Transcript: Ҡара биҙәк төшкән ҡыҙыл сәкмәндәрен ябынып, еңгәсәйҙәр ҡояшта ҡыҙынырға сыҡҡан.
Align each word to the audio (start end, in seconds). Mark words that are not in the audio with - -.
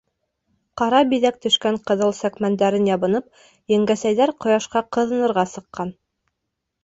Ҡара 0.81 0.99
биҙәк 1.09 1.35
төшкән 1.45 1.75
ҡыҙыл 1.89 2.15
сәкмәндәрен 2.19 2.89
ябынып, 2.91 3.27
еңгәсәйҙәр 3.75 4.33
ҡояшта 4.45 4.83
ҡыҙынырға 4.97 5.45
сыҡҡан. 5.55 5.93